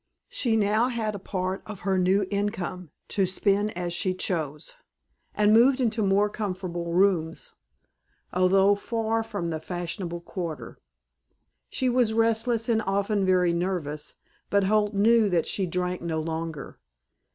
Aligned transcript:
She 0.29 0.55
now 0.57 0.87
had 0.87 1.13
a 1.13 1.19
part 1.19 1.61
of 1.67 1.81
her 1.81 1.99
new 1.99 2.25
income 2.31 2.89
to 3.09 3.27
spend 3.27 3.77
as 3.77 3.93
she 3.93 4.15
chose, 4.15 4.73
and 5.35 5.53
moved 5.53 5.79
into 5.79 6.01
more 6.01 6.27
comfortable 6.27 6.91
rooms, 6.91 7.53
although 8.33 8.73
far 8.73 9.21
from 9.21 9.51
the 9.51 9.59
fashionable 9.59 10.21
quarter. 10.21 10.79
She 11.69 11.87
was 11.87 12.15
restless 12.15 12.67
and 12.67 12.81
often 12.81 13.27
very 13.27 13.53
nervous 13.53 14.15
but 14.49 14.63
Holt 14.63 14.95
knew 14.95 15.29
that 15.29 15.45
she 15.45 15.67
drank 15.67 16.01
no 16.01 16.19
longer. 16.19 16.79